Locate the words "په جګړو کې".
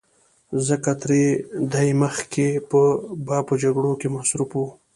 3.47-4.07